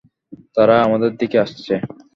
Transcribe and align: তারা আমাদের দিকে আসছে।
তারা 0.55 0.75
আমাদের 0.83 1.11
দিকে 1.17 1.37
আসছে। 1.39 1.73